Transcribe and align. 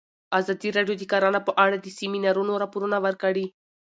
ازادي 0.39 0.69
راډیو 0.77 0.95
د 0.99 1.03
کرهنه 1.11 1.39
په 1.47 1.51
اړه 1.63 1.77
د 1.79 1.87
سیمینارونو 1.99 2.59
راپورونه 2.61 2.97
ورکړي. 3.05 3.45